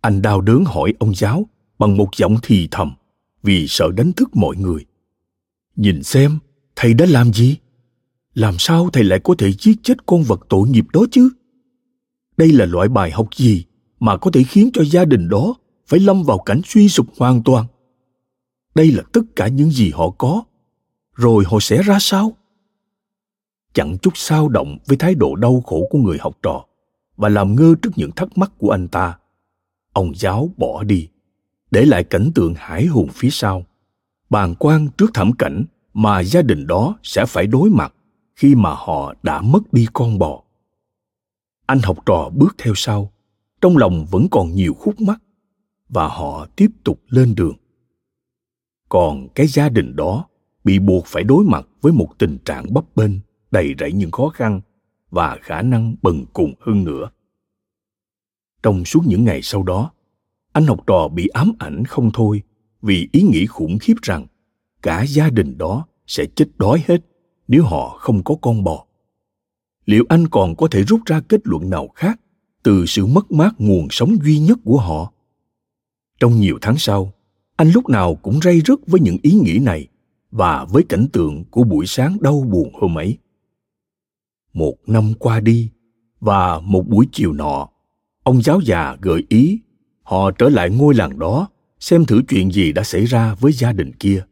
[0.00, 1.46] Anh đau đớn hỏi ông giáo
[1.78, 2.92] bằng một giọng thì thầm
[3.42, 4.84] vì sợ đánh thức mọi người.
[5.76, 6.38] Nhìn xem,
[6.76, 7.56] thầy đã làm gì?
[8.34, 11.30] Làm sao thầy lại có thể giết chết con vật tội nghiệp đó chứ?
[12.36, 13.64] Đây là loại bài học gì
[14.00, 15.54] mà có thể khiến cho gia đình đó
[15.86, 17.66] phải lâm vào cảnh suy sụp hoàn toàn?
[18.74, 20.42] Đây là tất cả những gì họ có.
[21.14, 22.32] Rồi họ sẽ ra sao?
[23.72, 26.67] Chẳng chút sao động với thái độ đau khổ của người học trò
[27.18, 29.18] và làm ngơ trước những thắc mắc của anh ta.
[29.92, 31.08] Ông giáo bỏ đi,
[31.70, 33.64] để lại cảnh tượng hải hùng phía sau.
[34.30, 37.94] Bàng quan trước thảm cảnh mà gia đình đó sẽ phải đối mặt
[38.36, 40.42] khi mà họ đã mất đi con bò.
[41.66, 43.12] Anh học trò bước theo sau,
[43.60, 45.22] trong lòng vẫn còn nhiều khúc mắc,
[45.88, 47.56] và họ tiếp tục lên đường.
[48.88, 50.28] Còn cái gia đình đó
[50.64, 53.12] bị buộc phải đối mặt với một tình trạng bấp bênh,
[53.50, 54.60] đầy rẫy những khó khăn
[55.10, 57.10] và khả năng bần cùng hơn nữa.
[58.62, 59.90] Trong suốt những ngày sau đó,
[60.52, 62.42] anh học trò bị ám ảnh không thôi
[62.82, 64.26] vì ý nghĩ khủng khiếp rằng
[64.82, 67.00] cả gia đình đó sẽ chết đói hết
[67.48, 68.84] nếu họ không có con bò.
[69.86, 72.20] Liệu anh còn có thể rút ra kết luận nào khác
[72.62, 75.12] từ sự mất mát nguồn sống duy nhất của họ?
[76.20, 77.12] Trong nhiều tháng sau,
[77.56, 79.88] anh lúc nào cũng ray rứt với những ý nghĩ này
[80.30, 83.18] và với cảnh tượng của buổi sáng đau buồn hôm ấy
[84.52, 85.70] một năm qua đi
[86.20, 87.68] và một buổi chiều nọ,
[88.22, 89.60] ông giáo già gợi ý
[90.02, 91.48] họ trở lại ngôi làng đó
[91.80, 94.24] xem thử chuyện gì đã xảy ra với gia đình kia.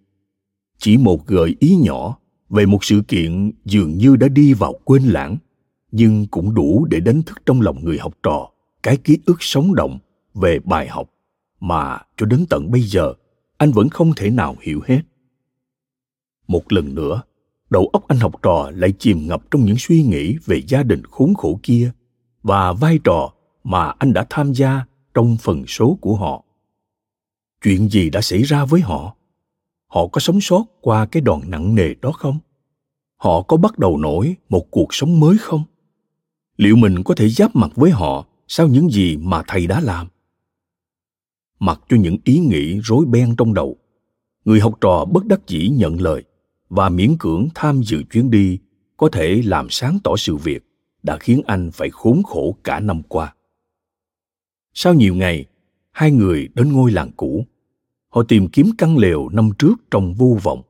[0.79, 5.03] Chỉ một gợi ý nhỏ về một sự kiện dường như đã đi vào quên
[5.03, 5.37] lãng,
[5.93, 8.51] nhưng cũng đủ để đánh thức trong lòng người học trò
[8.83, 9.99] cái ký ức sống động
[10.35, 11.11] về bài học
[11.61, 13.13] mà cho đến tận bây giờ
[13.57, 15.01] anh vẫn không thể nào hiểu hết.
[16.49, 17.23] Một lần nữa
[17.71, 21.03] đầu óc anh học trò lại chìm ngập trong những suy nghĩ về gia đình
[21.05, 21.91] khốn khổ kia
[22.43, 23.33] và vai trò
[23.65, 26.45] mà anh đã tham gia trong phần số của họ.
[27.63, 29.17] Chuyện gì đã xảy ra với họ?
[29.87, 32.39] Họ có sống sót qua cái đòn nặng nề đó không?
[33.17, 35.65] Họ có bắt đầu nổi một cuộc sống mới không?
[36.57, 40.07] Liệu mình có thể giáp mặt với họ sau những gì mà thầy đã làm?
[41.59, 43.77] Mặc cho những ý nghĩ rối beng trong đầu,
[44.45, 46.25] người học trò bất đắc dĩ nhận lời
[46.69, 48.59] và miễn cưỡng tham dự chuyến đi
[48.97, 50.67] có thể làm sáng tỏ sự việc
[51.03, 53.35] đã khiến anh phải khốn khổ cả năm qua.
[54.75, 55.45] Sau nhiều ngày,
[55.91, 57.47] hai người đến ngôi làng cũ.
[58.09, 60.63] Họ tìm kiếm căn lều năm trước trong vô vọng.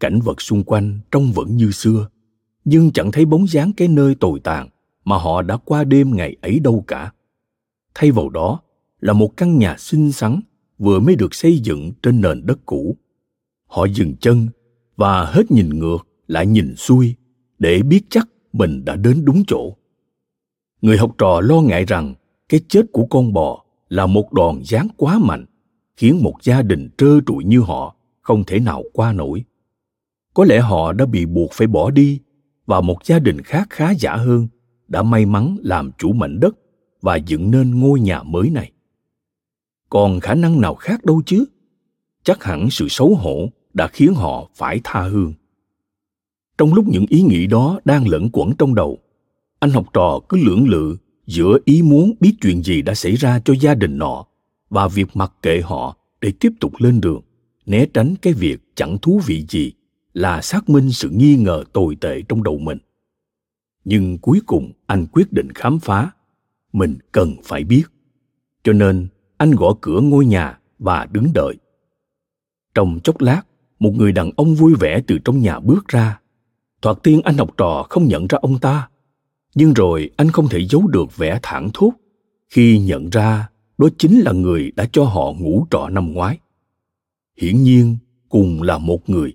[0.00, 2.08] Cảnh vật xung quanh trông vẫn như xưa,
[2.64, 4.68] nhưng chẳng thấy bóng dáng cái nơi tồi tàn
[5.04, 7.12] mà họ đã qua đêm ngày ấy đâu cả.
[7.94, 8.60] Thay vào đó
[9.00, 10.40] là một căn nhà xinh xắn
[10.78, 12.96] vừa mới được xây dựng trên nền đất cũ.
[13.66, 14.48] Họ dừng chân
[14.96, 17.14] và hết nhìn ngược, lại nhìn xuôi,
[17.58, 19.76] để biết chắc mình đã đến đúng chỗ.
[20.80, 22.14] Người học trò lo ngại rằng
[22.48, 25.46] cái chết của con bò là một đòn giáng quá mạnh,
[25.96, 29.44] khiến một gia đình trơ trụi như họ không thể nào qua nổi.
[30.34, 32.20] Có lẽ họ đã bị buộc phải bỏ đi
[32.66, 34.48] và một gia đình khác khá giả hơn
[34.88, 36.56] đã may mắn làm chủ mảnh đất
[37.00, 38.72] và dựng nên ngôi nhà mới này.
[39.90, 41.44] Còn khả năng nào khác đâu chứ?
[42.22, 45.32] Chắc hẳn sự xấu hổ đã khiến họ phải tha hương.
[46.58, 48.98] Trong lúc những ý nghĩ đó đang lẫn quẩn trong đầu,
[49.58, 53.40] anh học trò cứ lưỡng lự giữa ý muốn biết chuyện gì đã xảy ra
[53.44, 54.24] cho gia đình nọ
[54.70, 57.20] và việc mặc kệ họ để tiếp tục lên đường,
[57.66, 59.72] né tránh cái việc chẳng thú vị gì
[60.14, 62.78] là xác minh sự nghi ngờ tồi tệ trong đầu mình.
[63.84, 66.10] Nhưng cuối cùng anh quyết định khám phá,
[66.72, 67.82] mình cần phải biết.
[68.64, 71.54] Cho nên anh gõ cửa ngôi nhà và đứng đợi.
[72.74, 73.42] Trong chốc lát
[73.82, 76.20] một người đàn ông vui vẻ từ trong nhà bước ra.
[76.82, 78.88] Thoạt tiên anh học trò không nhận ra ông ta.
[79.54, 81.92] Nhưng rồi anh không thể giấu được vẻ thảng thốt.
[82.48, 86.38] Khi nhận ra, đó chính là người đã cho họ ngủ trọ năm ngoái.
[87.40, 87.96] Hiển nhiên,
[88.28, 89.34] cùng là một người.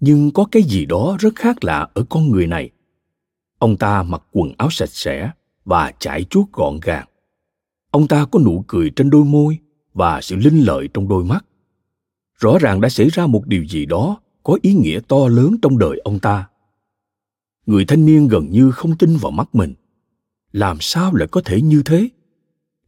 [0.00, 2.70] Nhưng có cái gì đó rất khác lạ ở con người này.
[3.58, 5.30] Ông ta mặc quần áo sạch sẽ
[5.64, 7.08] và chải chuốt gọn gàng.
[7.90, 9.58] Ông ta có nụ cười trên đôi môi
[9.94, 11.44] và sự linh lợi trong đôi mắt
[12.38, 15.78] rõ ràng đã xảy ra một điều gì đó có ý nghĩa to lớn trong
[15.78, 16.48] đời ông ta.
[17.66, 19.74] Người thanh niên gần như không tin vào mắt mình.
[20.52, 22.08] Làm sao lại có thể như thế?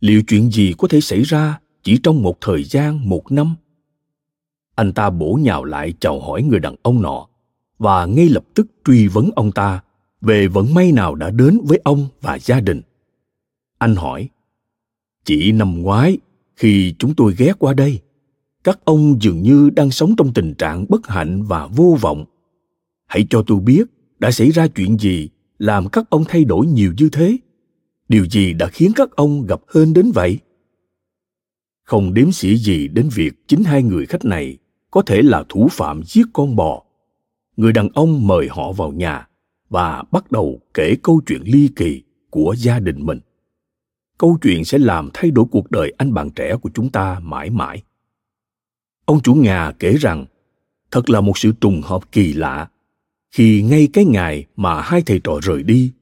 [0.00, 3.54] Liệu chuyện gì có thể xảy ra chỉ trong một thời gian, một năm?
[4.74, 7.26] Anh ta bổ nhào lại chào hỏi người đàn ông nọ
[7.78, 9.80] và ngay lập tức truy vấn ông ta
[10.20, 12.80] về vận may nào đã đến với ông và gia đình.
[13.78, 14.28] Anh hỏi,
[15.24, 16.18] chỉ năm ngoái
[16.56, 18.00] khi chúng tôi ghé qua đây
[18.64, 22.24] các ông dường như đang sống trong tình trạng bất hạnh và vô vọng.
[23.06, 23.84] Hãy cho tôi biết
[24.18, 27.38] đã xảy ra chuyện gì làm các ông thay đổi nhiều như thế.
[28.08, 30.38] Điều gì đã khiến các ông gặp hên đến vậy?
[31.84, 34.58] Không đếm xỉa gì đến việc chính hai người khách này
[34.90, 36.82] có thể là thủ phạm giết con bò.
[37.56, 39.28] Người đàn ông mời họ vào nhà
[39.68, 43.20] và bắt đầu kể câu chuyện ly kỳ của gia đình mình.
[44.18, 47.50] Câu chuyện sẽ làm thay đổi cuộc đời anh bạn trẻ của chúng ta mãi
[47.50, 47.82] mãi
[49.10, 50.26] ông chủ nhà kể rằng,
[50.90, 52.68] thật là một sự trùng hợp kỳ lạ,
[53.30, 55.92] khi ngay cái ngày mà hai thầy trò rời đi,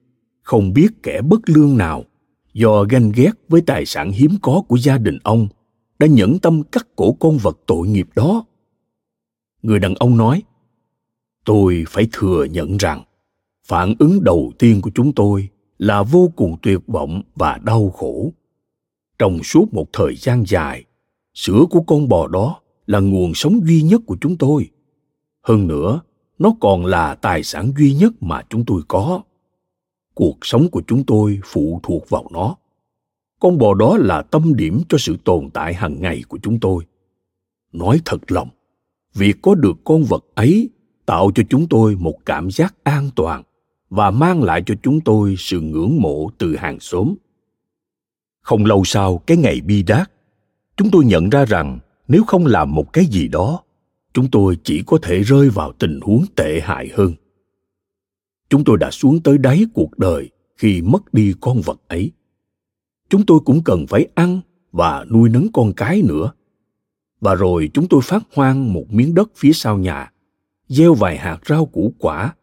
[0.42, 2.04] không biết kẻ bất lương nào,
[2.52, 5.48] do ganh ghét với tài sản hiếm có của gia đình ông,
[5.98, 8.44] đã nhẫn tâm cắt cổ con vật tội nghiệp đó.
[9.62, 10.42] Người đàn ông nói,
[11.44, 13.02] tôi phải thừa nhận rằng,
[13.66, 18.32] phản ứng đầu tiên của chúng tôi là vô cùng tuyệt vọng và đau khổ.
[19.18, 20.84] Trong suốt một thời gian dài,
[21.34, 24.70] sữa của con bò đó là nguồn sống duy nhất của chúng tôi.
[25.42, 26.00] Hơn nữa,
[26.38, 29.22] nó còn là tài sản duy nhất mà chúng tôi có.
[30.14, 32.56] Cuộc sống của chúng tôi phụ thuộc vào nó.
[33.40, 36.84] Con bò đó là tâm điểm cho sự tồn tại hàng ngày của chúng tôi.
[37.72, 38.48] Nói thật lòng,
[39.14, 40.70] việc có được con vật ấy
[41.06, 43.42] tạo cho chúng tôi một cảm giác an toàn
[43.90, 47.14] và mang lại cho chúng tôi sự ngưỡng mộ từ hàng xóm.
[48.42, 50.10] Không lâu sau, cái ngày bi đát,
[50.76, 53.62] chúng tôi nhận ra rằng nếu không làm một cái gì đó,
[54.12, 57.14] chúng tôi chỉ có thể rơi vào tình huống tệ hại hơn.
[58.50, 62.12] Chúng tôi đã xuống tới đáy cuộc đời khi mất đi con vật ấy.
[63.08, 64.40] Chúng tôi cũng cần phải ăn
[64.72, 66.32] và nuôi nấng con cái nữa.
[67.20, 70.12] Và rồi chúng tôi phát hoang một miếng đất phía sau nhà,
[70.68, 72.34] gieo vài hạt rau củ quả.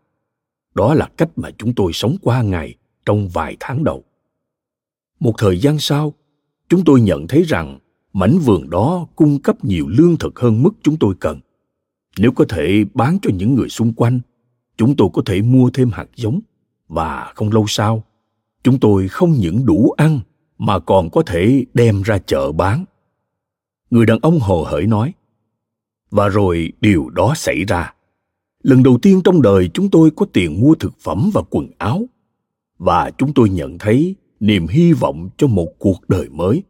[0.75, 2.75] Đó là cách mà chúng tôi sống qua ngày
[3.06, 4.04] trong vài tháng đầu.
[5.19, 6.13] Một thời gian sau,
[6.69, 7.80] chúng tôi nhận thấy rằng
[8.15, 11.39] mảnh vườn đó cung cấp nhiều lương thực hơn mức chúng tôi cần.
[12.17, 14.19] Nếu có thể bán cho những người xung quanh,
[14.78, 16.39] chúng tôi có thể mua thêm hạt giống.
[16.88, 18.04] Và không lâu sau,
[18.63, 20.19] chúng tôi không những đủ ăn
[20.58, 22.86] mà còn có thể đem ra chợ bán.
[23.89, 25.13] Người đàn ông hồ hởi nói,
[26.12, 27.93] và rồi điều đó xảy ra.
[28.63, 32.06] Lần đầu tiên trong đời chúng tôi có tiền mua thực phẩm và quần áo.
[32.78, 36.63] Và chúng tôi nhận thấy niềm hy vọng cho một cuộc đời mới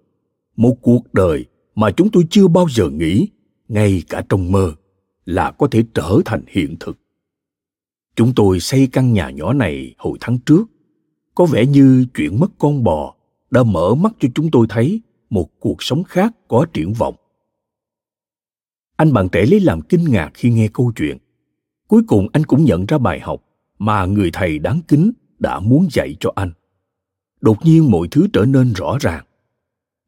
[0.56, 3.28] một cuộc đời mà chúng tôi chưa bao giờ nghĩ,
[3.68, 4.74] ngay cả trong mơ,
[5.26, 6.98] là có thể trở thành hiện thực.
[8.16, 10.66] Chúng tôi xây căn nhà nhỏ này hồi tháng trước.
[11.36, 13.16] Có vẻ như chuyện mất con bò
[13.52, 17.16] đã mở mắt cho chúng tôi thấy một cuộc sống khác có triển vọng.
[18.96, 21.18] Anh bạn trẻ lấy làm kinh ngạc khi nghe câu chuyện.
[21.88, 23.44] Cuối cùng anh cũng nhận ra bài học
[23.80, 26.52] mà người thầy đáng kính đã muốn dạy cho anh.
[27.42, 29.26] Đột nhiên mọi thứ trở nên rõ ràng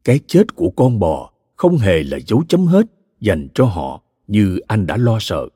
[0.08, 2.86] cái chết của con bò không hề là dấu chấm hết
[3.20, 5.48] dành cho họ như anh đã lo sợ,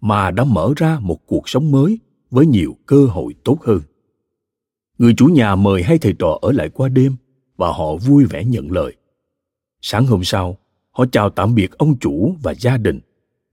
[0.00, 1.98] mà đã mở ra một cuộc sống mới
[2.30, 3.80] với nhiều cơ hội tốt hơn.
[4.98, 7.16] Người chủ nhà mời hai thầy trò ở lại qua đêm
[7.56, 8.96] và họ vui vẻ nhận lời.
[9.80, 10.58] Sáng hôm sau,
[10.90, 13.00] họ chào tạm biệt ông chủ và gia đình,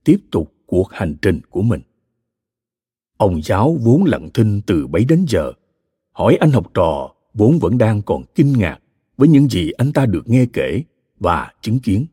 [0.04, 1.80] tiếp tục cuộc hành trình của mình.
[3.16, 5.52] Ông giáo vốn lặng thinh từ bấy đến giờ,
[6.12, 8.81] hỏi anh học trò vốn vẫn đang còn kinh ngạc
[9.22, 10.82] với những gì anh ta được nghe kể
[11.18, 12.06] và chứng kiến.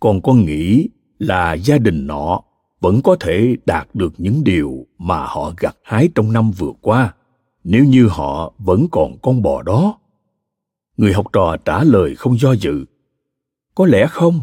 [0.00, 0.88] Còn con nghĩ
[1.18, 2.42] là gia đình nọ
[2.80, 7.14] vẫn có thể đạt được những điều mà họ gặt hái trong năm vừa qua,
[7.64, 9.98] nếu như họ vẫn còn con bò đó.
[10.96, 12.84] Người học trò trả lời không do dự.
[13.74, 14.40] Có lẽ không.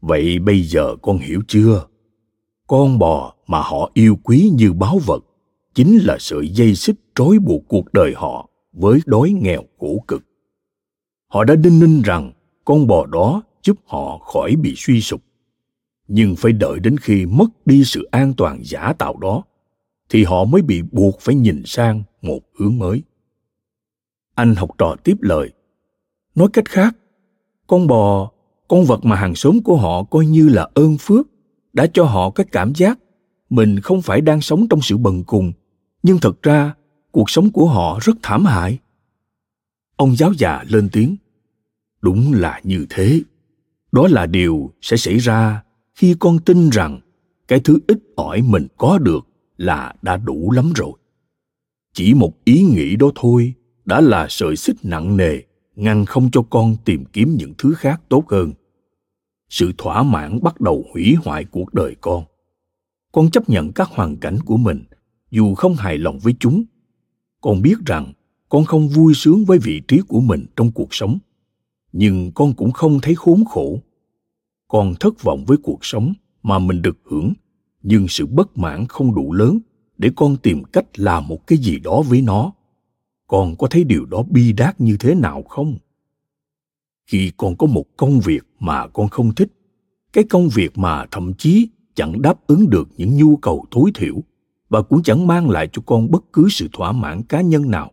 [0.00, 1.86] Vậy bây giờ con hiểu chưa?
[2.66, 5.24] Con bò mà họ yêu quý như báu vật
[5.74, 8.47] chính là sợi dây xích trói buộc cuộc đời họ
[8.78, 10.22] với đói nghèo khổ cực.
[11.28, 12.32] Họ đã đinh ninh rằng
[12.64, 15.22] con bò đó giúp họ khỏi bị suy sụp.
[16.08, 19.42] Nhưng phải đợi đến khi mất đi sự an toàn giả tạo đó
[20.08, 23.02] thì họ mới bị buộc phải nhìn sang một hướng mới.
[24.34, 25.50] Anh học trò tiếp lời.
[26.34, 26.96] Nói cách khác,
[27.66, 28.30] con bò,
[28.68, 31.26] con vật mà hàng xóm của họ coi như là ơn phước,
[31.72, 32.98] đã cho họ cái cảm giác
[33.50, 35.52] mình không phải đang sống trong sự bần cùng,
[36.02, 36.74] nhưng thật ra
[37.18, 38.78] cuộc sống của họ rất thảm hại.
[39.96, 41.16] Ông giáo già lên tiếng.
[42.00, 43.20] Đúng là như thế.
[43.92, 45.62] Đó là điều sẽ xảy ra
[45.94, 47.00] khi con tin rằng
[47.48, 50.92] cái thứ ít ỏi mình có được là đã đủ lắm rồi
[51.92, 53.54] chỉ một ý nghĩ đó thôi
[53.84, 55.38] đã là sợi xích nặng nề,
[55.76, 58.52] ngăn không cho con tìm kiếm những thứ khác tốt hơn
[59.48, 62.24] sự thỏa mãn bắt đầu hủy hoại cuộc đời con
[63.12, 64.84] con chấp nhận các hoàn cảnh của mình,
[65.30, 66.64] dù không hài lòng với chúng
[67.40, 68.12] con biết rằng
[68.48, 71.18] con không vui sướng với vị trí của mình trong cuộc sống,
[71.92, 73.80] nhưng con cũng không thấy khốn khổ.
[74.68, 77.32] Con thất vọng với cuộc sống mà mình được hưởng,
[77.82, 79.58] nhưng sự bất mãn không đủ lớn
[79.98, 82.52] để con tìm cách làm một cái gì đó với nó.
[83.26, 85.76] Con có thấy điều đó bi đát như thế nào không?
[87.06, 89.52] Khi con có một công việc mà con không thích,
[90.12, 94.22] cái công việc mà thậm chí chẳng đáp ứng được những nhu cầu tối thiểu
[94.68, 97.92] và cũng chẳng mang lại cho con bất cứ sự thỏa mãn cá nhân nào,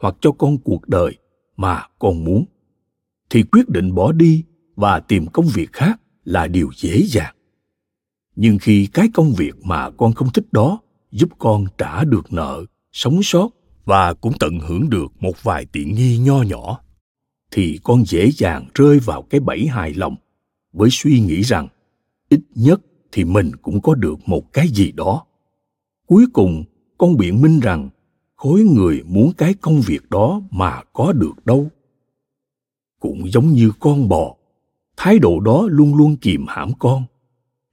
[0.00, 1.16] hoặc cho con cuộc đời
[1.56, 2.44] mà con muốn.
[3.30, 4.44] Thì quyết định bỏ đi
[4.76, 7.34] và tìm công việc khác là điều dễ dàng.
[8.36, 10.80] Nhưng khi cái công việc mà con không thích đó
[11.10, 13.50] giúp con trả được nợ, sống sót
[13.84, 16.80] và cũng tận hưởng được một vài tiện nghi nho nhỏ,
[17.50, 20.16] thì con dễ dàng rơi vào cái bẫy hài lòng
[20.72, 21.68] với suy nghĩ rằng
[22.28, 22.80] ít nhất
[23.12, 25.24] thì mình cũng có được một cái gì đó
[26.10, 26.64] cuối cùng,
[26.98, 27.88] con biện minh rằng,
[28.36, 31.68] khối người muốn cái công việc đó mà có được đâu.
[33.00, 34.36] Cũng giống như con bò,
[34.96, 37.04] thái độ đó luôn luôn kìm hãm con.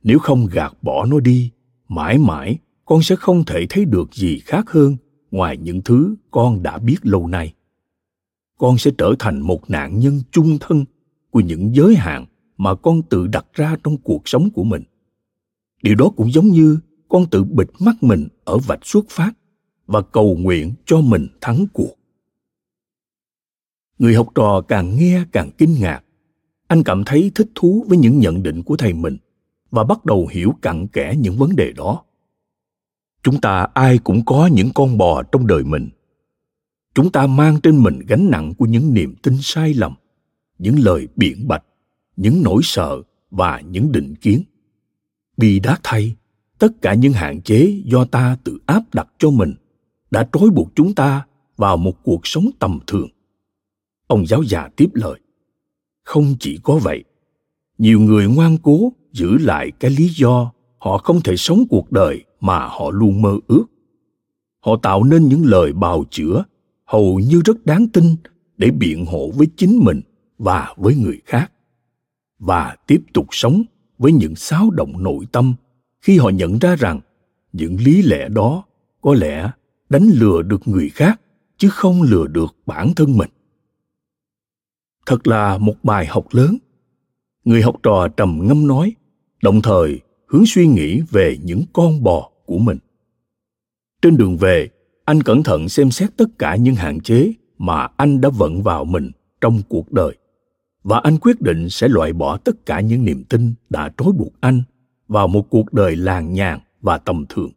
[0.03, 1.51] Nếu không gạt bỏ nó đi,
[1.88, 4.97] mãi mãi con sẽ không thể thấy được gì khác hơn
[5.31, 7.53] ngoài những thứ con đã biết lâu nay.
[8.57, 10.85] Con sẽ trở thành một nạn nhân chung thân
[11.29, 12.25] của những giới hạn
[12.57, 14.83] mà con tự đặt ra trong cuộc sống của mình.
[15.83, 16.79] Điều đó cũng giống như
[17.10, 19.32] con tự bịt mắt mình ở vạch xuất phát
[19.88, 21.93] và cầu nguyện cho mình thắng cuộc.
[23.99, 26.03] Người học trò càng nghe càng kinh ngạc.
[26.68, 29.18] Anh cảm thấy thích thú với những nhận định của thầy mình
[29.72, 32.03] và bắt đầu hiểu cặn kẽ những vấn đề đó.
[33.24, 35.89] Chúng ta ai cũng có những con bò trong đời mình.
[36.93, 39.95] Chúng ta mang trên mình gánh nặng của những niềm tin sai lầm,
[40.58, 41.64] những lời biện bạch,
[42.16, 43.01] những nỗi sợ
[43.32, 44.43] và những định kiến.
[45.38, 46.16] Bi đát thay
[46.60, 49.53] tất cả những hạn chế do ta tự áp đặt cho mình
[50.12, 51.26] đã trói buộc chúng ta
[51.58, 53.08] vào một cuộc sống tầm thường.
[54.08, 55.20] Ông giáo già tiếp lời.
[56.03, 57.03] Không chỉ có vậy,
[57.78, 62.24] nhiều người ngoan cố giữ lại cái lý do họ không thể sống cuộc đời
[62.39, 63.66] mà họ luôn mơ ước.
[64.60, 66.43] Họ tạo nên những lời bào chữa
[66.86, 68.16] hầu như rất đáng tin
[68.58, 70.01] để biện hộ với chính mình
[70.38, 71.51] và với người khác
[72.39, 73.64] và tiếp tục sống
[73.97, 75.53] với những xáo động nội tâm
[76.02, 77.00] khi họ nhận ra rằng
[77.54, 78.64] những lý lẽ đó
[79.02, 79.52] có lẽ
[79.89, 81.22] đánh lừa được người khác,
[81.58, 83.30] chứ không lừa được bản thân mình.
[85.06, 86.58] Thật là một bài học lớn.
[87.43, 88.95] Người học trò trầm ngâm nói,
[89.41, 92.78] đồng thời hướng suy nghĩ về những con bò của mình.
[94.02, 94.70] Trên đường về,
[95.06, 98.86] anh cẩn thận xem xét tất cả những hạn chế mà anh đã vận vào
[98.86, 100.18] mình trong cuộc đời,
[100.84, 104.34] và anh quyết định sẽ loại bỏ tất cả những niềm tin đã trói buộc
[104.39, 104.64] anh
[105.08, 107.51] vào một cuộc đời làng nhàn và tầm thường,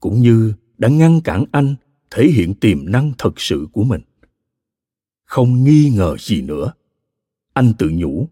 [0.00, 1.74] cũng như đã ngăn cản anh
[2.10, 4.00] thể hiện tiềm năng thật sự của mình.
[5.24, 6.72] Không nghi ngờ gì nữa,
[7.54, 8.28] anh tự nhủ,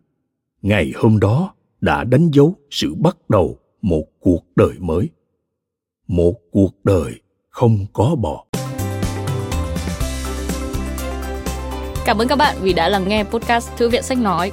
[0.63, 5.09] ngày hôm đó đã đánh dấu sự bắt đầu một cuộc đời mới.
[6.07, 8.45] Một cuộc đời không có bò.
[12.05, 14.53] Cảm ơn các bạn vì đã lắng nghe podcast Thư viện Sách Nói.